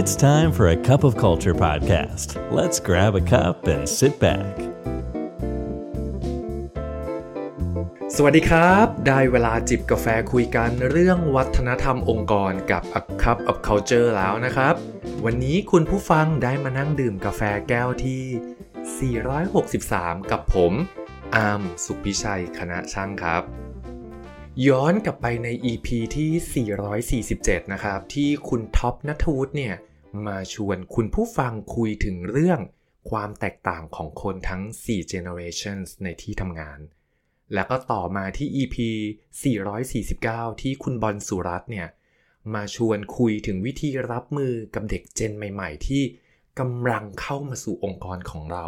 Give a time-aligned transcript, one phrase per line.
[0.00, 2.28] It's time for a cup of culture podcast.
[2.58, 4.54] Let's grab a cup and sit back.
[8.16, 14.74] สวัสดีครับ ได้เวลาจิบกาแฟคุยกันเรื่องวัฒนธรรมองค์กรกับ A Cup of Culture แล้วนะครับ
[15.24, 19.14] วันนี้คุณผู้ฟังได้มานั่งดื่มกาแฟแก้วที่
[19.66, 20.72] 463 กับผม
[21.34, 23.44] อาร์มสุพิชัยคณะช่างครับ
[24.68, 26.66] ย้อนกลับไปใน EP ที่
[27.26, 29.74] 447 นะครับ ที่คุณท็อปนัทวุฒิเนี่ย
[30.28, 32.60] มาชวนคุณผู้ฟังคุยถึงเรื่อง
[33.10, 36.80] ความแตกต่างของคนทั้ง 4 generations ในที่ทำงาน
[37.54, 38.76] แล้วก็ต่อมาที่ EP
[39.84, 41.88] 449 ที่คุณบอลสุรัตน์เนี่ย
[42.54, 46.02] มาชวนคุยถึงวิธีรับมือกับเด็กเจนใหม่ ๆ ที่
[46.58, 48.66] กำลังเข้ามาสู่องค์กรของเรา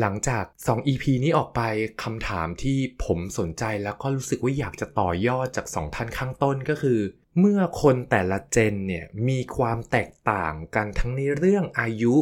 [0.00, 1.60] หลังจาก 2 EP นี้ออกไป
[2.02, 7.00] คำถามที่ผมสนใจแล้วก็รู้สึกว่าอยากจะต่อยอดจาก 2 ท่านข้างต้นก็คือ
[7.38, 12.14] เมื่อคนแต่ละเจนเนี่ยมีความแตกต่างกันทั้งในเรื่องอายุ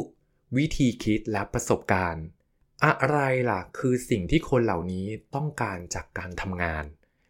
[0.56, 2.24] วิธีคิดและประสบการณ์
[2.84, 3.18] อะไร
[3.50, 6.84] ล่ะคือสิ่งที่คนเหล่านี้ต้องการจากการทำงาน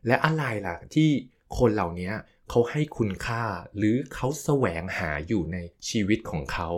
[0.07, 1.11] และอะไรล่ะที่
[1.59, 2.13] คนเหล่านี้
[2.49, 3.45] เขาให้คุณค่า
[3.77, 5.57] หรือเขาแสวงหาอยู่ใน
[5.89, 6.69] ชีวิตของเขา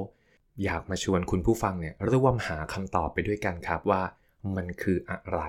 [0.64, 4.02] อยากมาชวนคุณผู้ฟังเนี่ยร่วมหาคำตอบไปด้วยกันครับว่า
[4.56, 5.40] มันคืออะไร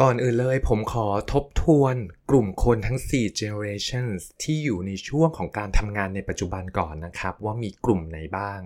[0.00, 1.96] ก่อนอื่นเลยผมขอทบทวน
[2.30, 8.60] กลุ่มคนทั้ง 4 generations ที่อยู่ในช่วงของการทำงานในปัจจุบันก่อนนะครับ ว่ามีกลุ่มไหนบ้าง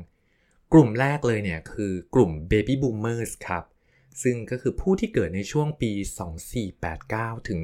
[0.72, 3.64] กลุ่มแรกเลยเนี่ยคือกลุ่ม baby boomers ครับ
[4.22, 5.92] ซึ่งก็คือผู้ที่เกิดในช่วงปี
[6.70, 7.60] 2489 ถึง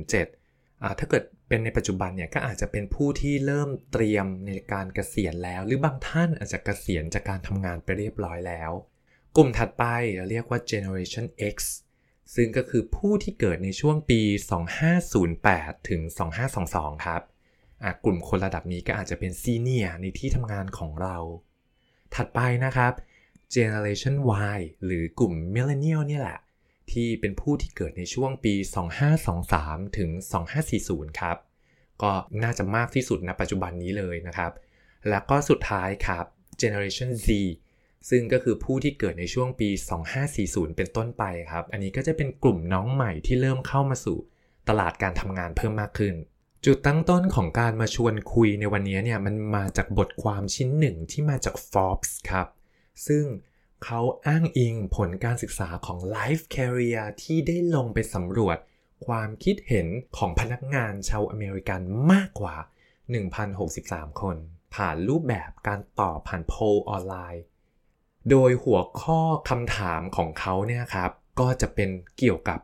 [0.00, 8.70] 2507อ่าถ้าเกิด เป็นในปัจจุบันเนี่ยก็อาจจะเป็นผู้ที่เริ่มเตรียมในการเกษียณแล้ว หรือบางท่านอาจจะเกษียณจากการทำงานไปเรียบร้อยแล้ว
[9.36, 9.84] กลุ่มถัดไป
[10.16, 11.56] เราเรียกว่า generation X
[12.34, 14.20] ซึ่งก็คือผู้ที่เกิดในช่วงปี
[15.04, 16.00] 2508 ถึง
[16.52, 17.22] 2522 ครับ
[17.82, 21.16] อะกลุ่มคนระดับนี้ก็อาจจะเป็นซีเนียในที่ทำงานของเรา
[22.14, 22.92] ถัดไปนะครับ
[23.54, 24.16] Generation
[24.56, 26.38] Y หรือกลุ่ม Millennial นี่แหละ
[26.92, 28.54] ที่เป็นผู้ที่เกิดในช่วงปี
[29.26, 30.10] 2523 ถึง
[30.64, 31.36] 2540 ครับ
[32.02, 34.52] ก็น่าจะมากที่สุดณปัจจุบันนี้เลยนะครับ
[35.08, 36.24] แล้วก็สุดท้ายครับ
[36.60, 37.28] Generation Z
[38.10, 39.68] ซึ่งก็คือผู้ที่เกิดในช่วงปี
[40.22, 44.18] 2540 เป็นต้นไปครับ อันนี้ก็จะเป็นกลุ่มน้องใหม่ที่เริ่มเข้ามาสู่
[44.68, 46.14] ตลาดการทำงานเพิ่มมากขึ้น
[46.64, 52.48] จุดตั้งต้นของการมาชวนคุยในวันนี้เนี่ยมันมาจากบทความชิ้นหนึ่งที่มาจาก Forbes ครับ
[53.06, 53.24] ซึ่ง
[53.84, 58.58] เขาอ้างอิงผลการศึกษาของ Life Career ที่ได้ลงไปสำรวจ
[59.06, 61.80] ความคิดเห็นของพนักงานชาวอเมริกัน
[62.12, 62.56] มากกว่า
[63.38, 64.36] 1,063 คน
[64.74, 67.42] ผ่านรูปแบบการตอบผ่านโพลออนไลน์
[68.30, 71.10] โดยหัวข้อคำถามของเขาเนี่ยครับ
[71.40, 72.60] ก็จะเป็นเกี่ยวกับ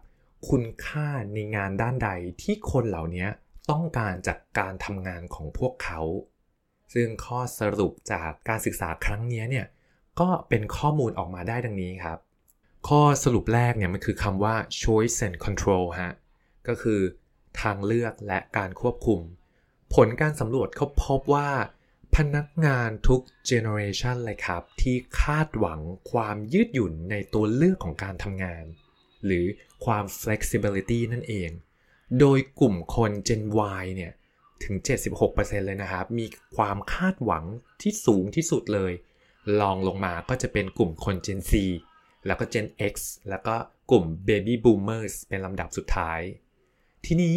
[0.48, 2.10] คุณค่าในงานด้านใด
[2.42, 3.26] ที่คนเหล่านี้
[3.70, 6.00] ต้องการจากการทำงานของพวกเขา
[6.94, 9.66] ซึ่งข้อสรุปจากการศึกษาครั้งนี้เนี่ย
[10.20, 12.18] ก็เป็นข้อมูลออกมาได้ดังนี้ครับ
[12.88, 16.12] ข้อสรุปแรกเนี่ยมันคือคำว่า choice and control ฮะ
[16.68, 17.00] ก็คือ
[17.60, 19.20] ทางเลือกและการควบคุม
[19.94, 21.50] ผลการสำรวจเขาพบว่า
[22.16, 23.20] พนักงานทุก
[23.50, 25.80] generation เลยครับ ที่คาดหวัง
[26.12, 28.64] ความยืดหยุ่นในตัวเลือกของการทำงาน
[29.24, 29.46] หรือ
[29.84, 31.50] ความ flexibility นั่นเอง
[32.20, 33.42] โดยกลุ่มคน Gen
[33.82, 34.12] Y เนี่ย
[34.64, 34.76] ถึง
[35.22, 37.44] 76%เลยนะครับ มีความคาดหวัง
[37.80, 38.92] ที่สูงที่สุดเลย
[39.60, 41.52] ลองลงมาก็จะเป็นกลุ่มคน Gen Z
[42.26, 42.94] แล้วก็ Gen X
[43.30, 43.54] แล้วก็
[43.90, 46.20] กลุ่ม Baby Boomers เป็นลำดับสุดท้าย
[47.06, 47.36] ทีนี้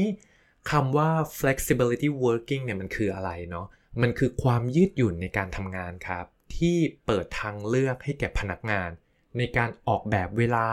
[0.71, 3.67] คำว่า flexibility working เนี่ยมันคืออะไรเนาะ
[4.01, 8.89] มันคือความยืดหยุ่นในการทำงานครับ ที่เปิดทางเลือกให้แก่พนักงาน
[9.37, 10.67] ในการออกแบบเวลา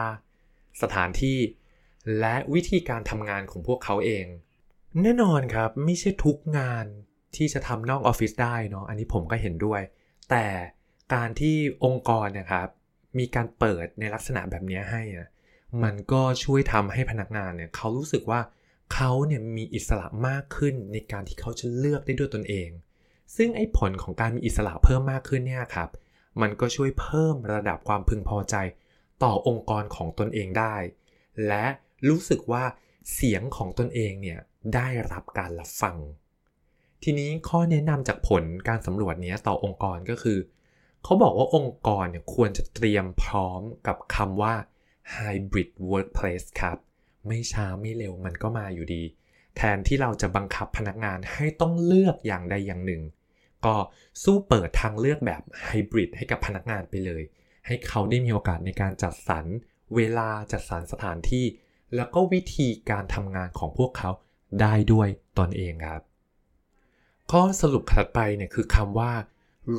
[0.82, 1.38] สถานที่
[2.20, 4.26] และวิธีการทำงานของพวกเขาเอง
[5.02, 6.86] แน่นอนครับ ไม่ใช่ทุกงาน
[7.36, 9.80] ที่จะทำนอกออฟฟิศได้เนาะ อันนี้ผมก็เห็นด้วย
[10.30, 10.46] แต่
[11.14, 12.68] การที่องค์กรนะครับ
[13.18, 15.28] มีการเปิดในลักษณะแบบนี้ให้อะ
[15.82, 18.40] มันก็ช่วยทำให้พนักงานเนี่ยเขารู้สึกว่า
[18.94, 22.70] เขาเนี่ยมีอิสระมากขึ้นในการที่เขาจะเลือกได้ด้วยตนเอง
[23.36, 25.90] ซึ่งไอ้ผลของการมีอิสระเพิ่มมากขึ้นเนี่ยครับ
[26.40, 28.54] มันก็ช่วยเพิ่มระดับความพึงพอใจ
[29.24, 30.76] ต่อองค์กรของตนเองได้
[31.46, 31.66] และ
[32.08, 32.64] รู้สึกว่า
[33.14, 34.38] เสียงของตนเองเนี่ย
[34.74, 35.96] ได้รับการรับฟัง
[37.02, 40.38] ทีนี้ข้อแนะนำจากผลการสำรวจนี้ต่อองค์กรก็คือ
[41.04, 44.54] เขาบอกว่าองค์กรเนี่ยควรจะเตรียมพร้อมกับคำว่า
[45.16, 46.78] hybrid workplace ครับ
[47.26, 49.02] ไม่ช้าไม่เร็วมันก็มาอยู่ดี
[49.56, 53.02] แทนที่เราจะบังคับพนักงานให้ต้องเลือกอย่างใดอย่างหนึ่ง
[53.66, 53.74] ก็
[54.22, 57.22] สู้เปิดทางเลือกแบบไฮบริดให้กับพนักงานไปเลย
[57.66, 59.46] ให้เขาได้มีโอกาสในการจัดสรร
[59.96, 61.46] เวลาจัดสรรสถานที่
[61.96, 64.10] แล้วก็วิธีการทำงานของพวกเขา
[64.60, 65.08] ได้ด้วย
[65.38, 66.02] ตนเองครับ
[67.30, 69.12] ข้อสรุปถัดไปเนี่ยคือคำว่า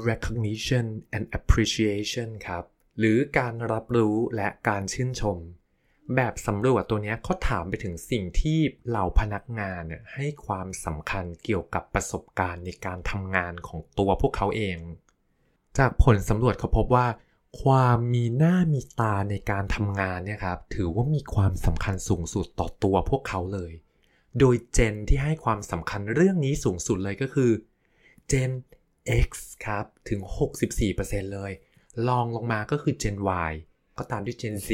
[0.09, 2.63] recognition and appreciation ครับ
[2.99, 5.37] หรือการรับรู้และการชื่นชม
[6.15, 9.83] แบบสำรวจตัวนี้เขาถามไปถึงสิ่งที่เหล่าพนักงาน
[10.13, 14.77] ให้ความสำคัญเกี่ยวกับประสบการณ์ในการทำงานของตัวพวกเขาเอง
[15.77, 17.07] จากผลสำรวจเขาพบว่า
[17.61, 23.71] ความมีหน้ามีตาในการทำงานเนี่ยครับถือว่ามีความสำคัญสูงสุดต่อตัวพวกเขาเลย
[24.39, 27.51] โดยเจนที่ให้ความสำคัญเรื่องนี้สูงสุดเลยก็คือ
[28.27, 28.51] เจน
[29.27, 29.29] X
[29.65, 30.21] ครับ ถึง
[30.77, 31.51] 64%เลย
[32.07, 33.17] ลองลงมาก็คือ Gen
[33.49, 33.53] Y
[33.97, 34.69] ก็ตามด้วย Gen Z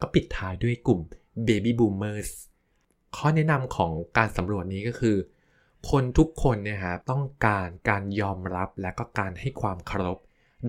[0.00, 1.00] ก็ปิดท้ายด้วยกลุ่ม
[1.46, 2.30] Baby Boomers
[3.16, 5.16] ข้อแนะนำของการสำรวจนี้ก็คือ
[5.90, 10.18] คนทุกคนเนี่ยครับต้องการการยอมรับและก็การให้ความเคารพ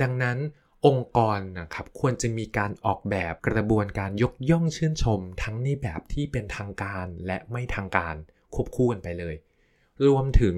[0.02, 0.38] ดังนั้น
[0.86, 8.16] องค์กรนะครับควรจะมีการออกแบบกระบวนการยกย่องชื่นชม ทั้งในแบบที่เป็นทางการและไม่ทางการ
[8.54, 9.36] ควบคู่กันไปเลย
[10.08, 10.56] รวมถึง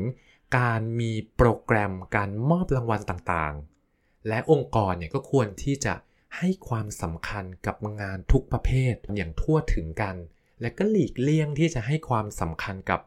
[0.57, 5.93] การมีโปรแกรมการมอบรางวัลต่างๆ และองค์กรเนี่ยก็ควรที่จะ
[6.37, 10.15] ให้ความสำคัญกับงานทุกประเภทอย่างทั่วถึงกัน
[10.61, 12.99] และก็หลีกเลี่ยงที่จะให้ความสำคัญกับ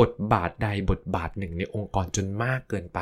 [0.00, 3.00] บทบาทใดบทบาทหนึ่งในองค์กรจนมากเกินไป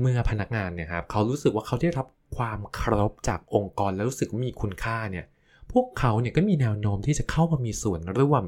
[0.00, 2.06] เมื่อพนักงานเนี่ยครับเขารู้สึกว่าเขาได้รับ
[2.36, 5.26] ความเคารพจากองค์กรแล้วรู้สึกว่ามีคุณค่าเนี่ย
[5.72, 8.44] พวกเขาเนี่ยก็มีแนวโน้มที่จะเข้ามามีส่วนร่วม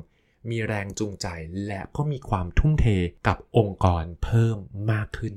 [0.51, 1.27] มีแรงจูงใจ
[1.67, 2.87] และก็มีความทุ่มเท
[3.27, 4.57] กับองค์กรเพิ่ม
[4.93, 5.35] มากขึ้น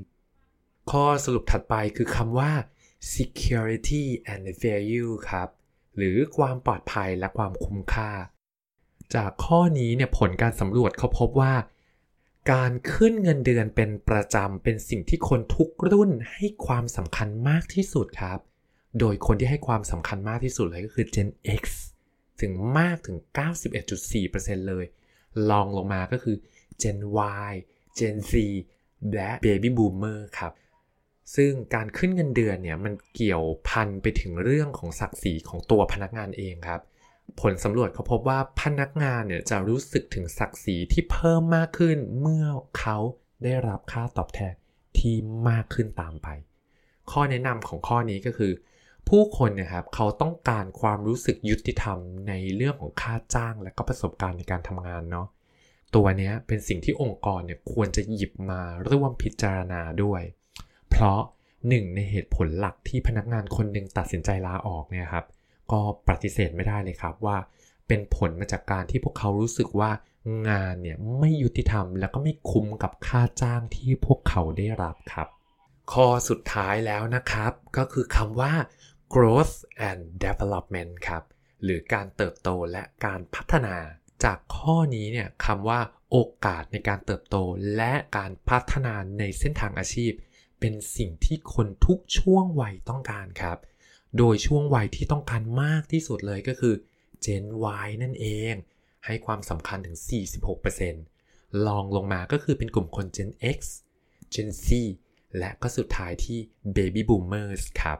[0.90, 2.52] ข้อสรุปถัดไปคือคำว่า
[3.14, 5.48] security and value ครับ
[5.96, 8.10] หรือความปลอดภัยและความคุ้มค่า
[9.14, 11.54] จากข้อนี้เนี่ยผลการสำรวจเขาพบว่า
[12.52, 18.38] การขึ้นเงินเดือนเป็นประจำเป็นสิ่งที่คนทุกรุ่นให้ความสำคัญมากที่สุดครับ
[19.00, 21.28] โดยคนที่ให้ความสำคัญมากที่สุดเลยก็คือ Gen
[21.60, 21.64] X
[22.40, 23.16] ถึงมากถึง
[23.92, 24.84] 91.4%เลย
[25.50, 26.36] ลองลงมาก็คือ
[26.82, 26.98] Gen
[27.48, 27.52] Y
[27.98, 28.32] Gen Z
[29.14, 30.52] และ Baby Boomer ครับ
[31.36, 36.80] ซึ่งการขึ้นเงินเดือนเนี่ยมันเกี่ยวพันไปถึงเรื่องของศักดิ์ศรีของตัวพนักงานเองครับ
[37.40, 42.46] ผลสำรวจเขาพบว่าพนักงานเนี่ยจะรู้สึกถึงศักดิ์ศรีที่เพิ่มมากขึ้นเมื่อ
[42.78, 42.98] เขา
[43.44, 44.54] ได้รับค่าตอบแทน
[44.98, 45.14] ที่
[45.48, 46.28] มากขึ้นตามไป
[47.10, 48.52] ข้อแนะนำของข้อนี้ก็คือ
[49.08, 55.26] ผู้คนนะครับเขาต้องการความรู้สึกยุติธรรมในเรื่องของค่าจ้างและก็ประสบการณ์ในการทำงานเนาะ
[55.94, 58.60] ตัวนี้เป็นสิ่งที่องค์กรเนี่ยควรจะหยิบมา
[58.90, 60.22] ร่วมพิจารณาด้วย
[60.90, 61.20] เพราะ
[61.68, 65.24] หนึ่งในเหตุผลหลักที่พนักงานคนหนึ่งตัดสินใจลาออกเนี่ยครับ
[65.72, 67.36] ก็ปฏิเสธไม่ได้เลยครับว่า
[67.88, 69.90] เป็นผลมาจากการที่พวกเขารู้สึกว่า
[70.48, 75.28] งานเนี่ยไม่ยุติธรรม แล้วก็ไม่คุ้มกับค่าจ้างที่พวกเขาได้รับครับ
[75.92, 78.52] ข้อสุดท้ายแล้วนะครับ ก็คือคำว่า
[79.14, 79.54] growth
[79.88, 81.22] and development ครับ
[81.62, 83.76] หรือการเติบโตและการพัฒนา
[84.24, 87.36] จากข้อนี้เนี่ยคำว่าโอกาสในการเติบโต
[87.76, 90.12] และการพัฒนาในเส้นทางอาชีพ
[90.60, 93.58] เป็นสิ่งที่คนทุกช่วงวัยต้องการครับ
[94.18, 96.74] โดยช่วงวัยที่ต้องการมากที่สุดเลยก็คือ
[97.24, 97.44] Gen
[97.84, 98.54] Y นั่นเอง
[99.06, 99.98] ให้ความสำคัญถึง
[100.82, 103.58] 46%ลองลงมาก็คือเป็นกลุ่มคน Gen X
[104.34, 104.68] Gen Z
[105.38, 106.38] และก็สุดท้ายที่
[106.76, 107.98] Baby Boomers ครับ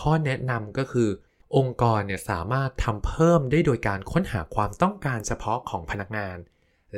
[0.00, 1.08] ข้อแนะนำก็คือ
[1.56, 6.38] องค์กรเนี่ยสามารถทำเพิ่มได้โดยการค้นหาความต้องการเฉพาะของพนักงาน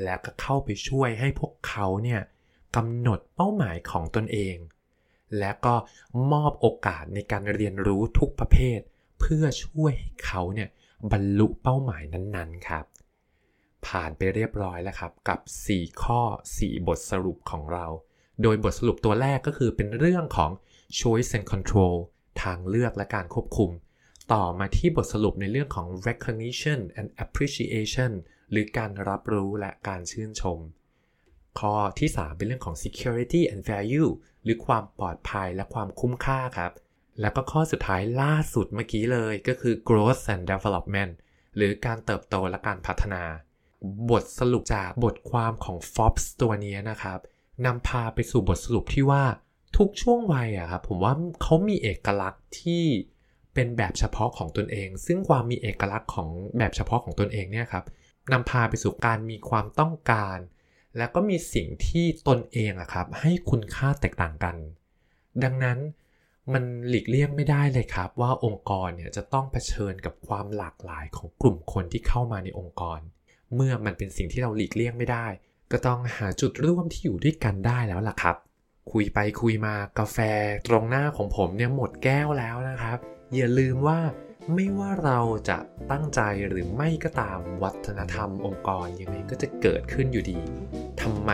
[0.03, 2.21] และก็เข้าไปช่วยให้พวกเขาเนี่ย
[2.77, 4.57] กำหนดเป้าหมายของตนเอง
[5.39, 5.75] และก็
[6.33, 8.81] มอบโอกาสในการเรียนรู้ทุกประเภท
[9.21, 10.69] เพื่อช่วยให้เขาเนี่ย
[11.13, 12.85] บรรลุเป้าหมายนั้นๆครับ
[13.87, 15.41] ผ่านไปเรียบร้อยแล้วครับกับ
[15.73, 16.21] 4 ข้อ
[16.57, 17.87] 4 บทสรุปของเรา
[18.43, 20.51] โดยบทสรุปตัวแรกก็คือเป็นเรื่องของ
[20.99, 21.97] choice and control
[22.43, 23.71] ทางเลือกและการควบคุม
[24.33, 28.13] ต่อมาที่บทสรุปในเรื่องของ recognition and appreciation
[28.51, 30.59] หรือการรับรู้และการชื่นชม
[31.59, 34.11] ข้อที่ 3 เป็นเรื่องของ security and value
[34.45, 36.73] หรือความปลอดภัยและความคุ้มค่าครับ
[37.21, 41.13] แล้วก็ข้อสุดท้ายล่าสุดเมื่อกี้เลยก็คือ growth and development
[41.57, 43.23] หรือการเติบโตและการพัฒนา
[44.11, 47.19] บทสรุปจากบทความของ Forbes ตัวนี้นะครับ
[47.67, 49.25] นำพาไปสู่บทสรุปที่ว่า
[49.77, 51.13] ทุกช่วงวัยอะครับผมว่า
[51.43, 52.85] เขามีเอกลักษณ์ที่
[53.55, 57.85] เป็นแบบเฉพาะของตนเอง ซึ่งความมีเอกลักษณ์ของแบบเฉพาะของตนเองเนี่ยครับ
[58.33, 60.39] นำพาไปสู่การมีความต้องการ
[60.97, 64.57] แล้วก็มีสิ่งที่ตนเองอะครับให้คุณค่าแตกต่างกัน
[65.45, 65.79] ดังนั้น
[66.53, 73.01] มันหลีกเลี่ยงไม่ได้เลยครับ ว่าองค์กรเนี่ยจะต้องเผชิญกับความหลากหลายของกลุ่มคนที่เข้ามาในองค์กร
[73.55, 75.27] เมื่อมันเป็นสิ่งที่เราหลีกเลี่ยงไม่ได้
[75.73, 78.37] ก็ต้องหาจุดร่วมที่อยู่ด้วยกันได้แล้วล่ะครับ
[78.91, 80.19] คุยไปคุยมากาแฟ
[80.69, 82.99] ตรงหน้าของผมเนี่ยหมดแก้วแล้วนะครับ
[83.35, 84.01] อย่าลืมว่า
[84.55, 85.59] ไม่ว่าเราจะ
[85.91, 90.41] ตั้งใจหรือไม่ก็ตามวัฒนธรรมองค์กรยังไงก็จะเกิดขึ้นอยู่ดี
[91.03, 91.31] ทำไม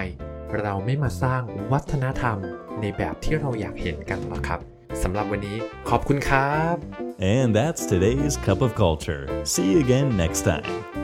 [0.60, 2.38] เราไม่มาสร้างวัฒนธรรม
[2.80, 4.60] ในแบบที่เราอยากเห็นกันล่ะครับ
[5.02, 5.56] สำหรับวันนี้
[5.88, 6.76] ขอบคุณครับ
[7.20, 9.24] And that's today's Cup of Culture.
[9.52, 10.97] See you again next time.